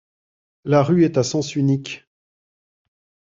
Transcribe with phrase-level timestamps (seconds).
[0.65, 2.07] La rue est à sens unique.